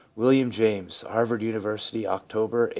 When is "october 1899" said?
2.07-2.69